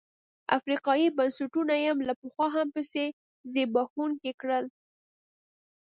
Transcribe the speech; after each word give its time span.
افریقايي 0.57 1.07
بنسټونه 1.17 1.73
یې 1.83 1.91
له 2.07 2.13
پخوا 2.21 2.47
هم 2.55 2.67
پسې 2.75 3.03
زبېښونکي 3.51 4.31
کړل. 4.41 4.65